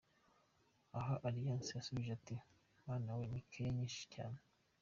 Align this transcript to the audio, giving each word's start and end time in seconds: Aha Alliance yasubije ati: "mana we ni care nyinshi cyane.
Aha 0.97 1.15
Alliance 1.27 1.69
yasubije 1.77 2.11
ati: 2.19 2.35
"mana 2.87 3.09
we 3.17 3.23
ni 3.31 3.41
care 3.51 3.67
nyinshi 3.77 4.03
cyane. 4.13 4.37